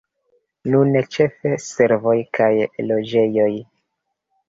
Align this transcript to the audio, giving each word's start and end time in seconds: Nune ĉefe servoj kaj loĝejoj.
Nune 0.75 1.03
ĉefe 1.17 1.53
servoj 1.67 2.17
kaj 2.41 2.51
loĝejoj. 2.89 3.51